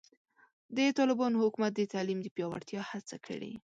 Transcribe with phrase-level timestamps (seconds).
[0.75, 3.51] د طالبانو حکومت د تعلیم د پیاوړتیا هڅه کړې.